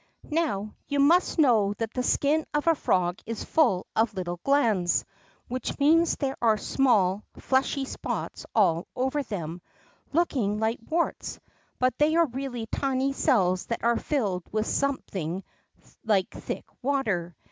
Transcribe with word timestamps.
^N'ow 0.25 0.73
you 0.87 0.99
must 0.99 1.37
know 1.37 1.73
that 1.75 1.93
the 1.93 2.01
skin 2.01 2.43
of 2.55 2.65
a 2.65 2.73
frog 2.73 3.19
is 3.27 3.43
full 3.43 3.85
of 3.95 4.15
little 4.15 4.39
glands, 4.43 5.05
which 5.47 5.77
means 5.77 6.15
there 6.17 6.37
are 6.41 6.57
small, 6.57 7.23
fleshy 7.37 7.85
spots 7.85 8.43
all 8.55 8.87
over 8.95 9.21
them, 9.21 9.61
looking 10.11 10.57
like 10.59 10.79
warts, 10.89 11.39
but 11.77 11.95
they 11.99 12.15
are 12.15 12.25
really 12.25 12.65
tiny 12.65 13.13
cells 13.13 13.67
that 13.67 13.83
are 13.83 13.97
fllled 13.99 14.41
with 14.51 14.65
something 14.65 15.43
like 16.03 16.29
thick 16.31 16.65
water. 16.81 17.35